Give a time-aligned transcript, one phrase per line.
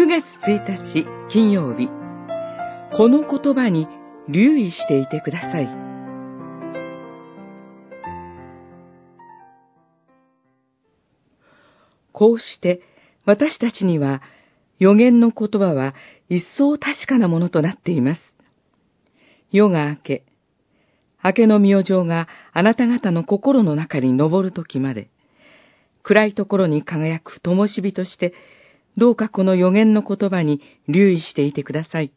[0.00, 1.88] 9月1日金曜日、
[2.96, 3.86] この言葉に
[4.30, 5.68] 留意していてください。
[12.12, 12.80] こうして
[13.26, 14.22] 私たちには
[14.78, 15.94] 予言の言葉は
[16.30, 18.20] 一層確かなものとなっています。
[19.52, 20.24] 夜が明け、
[21.22, 25.10] 明けの明星があなた方の心の中に昇る時まで、
[26.02, 28.32] 暗いところに輝く灯火として、
[28.96, 32.12] どうかこの予言の言葉に留意していてください。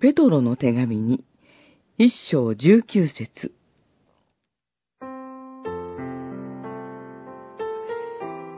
[0.00, 1.24] ペトロの手紙に、
[1.98, 3.52] 一章十九節。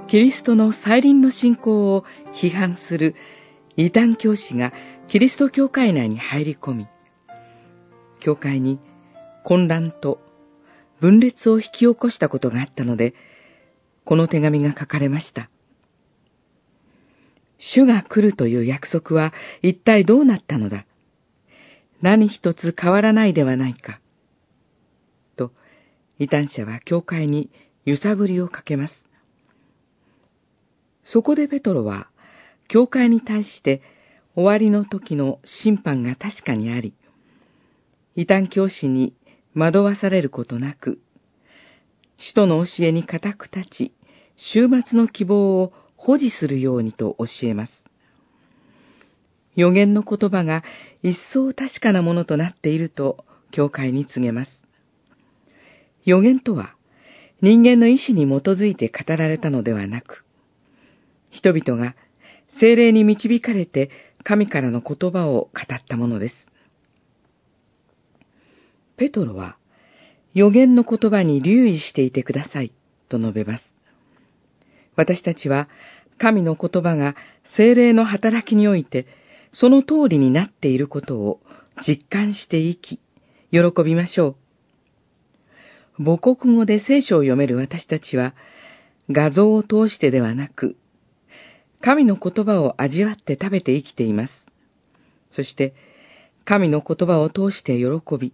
[0.09, 3.16] キリストの再臨の信仰を批判する
[3.77, 4.73] 異端教師が
[5.09, 6.87] キリスト教会内に入り込み、
[8.20, 8.80] 教会に
[9.45, 10.20] 混乱と
[11.01, 13.15] 分裂を引き起こしたことがあったので、
[14.04, 15.51] この手紙が書かれました。
[17.59, 20.87] 主が来るという約束は一体どうなったのだ？
[22.02, 24.01] 何一つ変わらないではないか。
[25.37, 25.52] と、
[26.18, 27.51] 異端者は教会に
[27.85, 28.95] 揺さぶりをかけます。
[31.04, 32.09] そこでペトロは、
[32.68, 33.80] 教会に対して
[34.35, 36.95] 終わりの時の審判が確かにあり、
[38.16, 39.15] 異端教師に
[39.54, 41.01] 惑わされることなく、
[42.18, 43.93] 使徒の教えに固く立ち、
[44.37, 47.72] 終末の希望を保持するようにと教えます。
[49.56, 50.62] 予言の言葉が
[51.02, 54.50] 一層確かなものとなっていると教会に告げます。
[56.04, 56.74] 予言とは
[57.42, 60.24] 人間の意志に基づいて語られたのではなく、
[61.30, 61.94] 人々が
[62.60, 63.90] 精霊に導かれて
[64.24, 66.34] 神からの言葉を語ったものです。
[68.97, 69.56] ペトロは
[70.34, 72.72] 予言の言葉に留意していてください
[73.08, 73.75] と述べます。
[74.96, 75.68] 私たちは
[76.18, 77.14] 神の言葉が
[77.56, 79.06] 精霊の働きにおいて
[79.52, 81.40] その通りになっていることを
[81.86, 83.00] 実感していき、
[83.50, 84.36] 喜びましょ
[85.98, 86.04] う。
[86.04, 88.34] 母国語で聖書を読める私たちは、
[89.10, 90.76] 画像を通してではなく、
[91.80, 94.32] 神の言葉を味わって食べて生きています。
[95.30, 95.74] そして、
[96.44, 98.32] 神の言葉を通して喜び、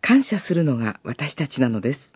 [0.00, 2.09] 感謝するのが私たちなのです。